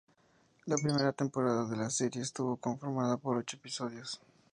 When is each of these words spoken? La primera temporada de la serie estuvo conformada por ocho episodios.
La 0.65 0.77
primera 0.77 1.11
temporada 1.11 1.67
de 1.69 1.77
la 1.77 1.91
serie 1.91 2.23
estuvo 2.23 2.55
conformada 2.57 3.17
por 3.17 3.37
ocho 3.37 3.57
episodios. 3.57 4.19